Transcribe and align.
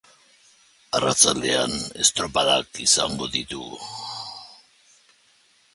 Arratsaldean, 0.99 1.75
estropadak 2.05 2.83
izango 2.87 3.29
ditugu. 3.39 3.83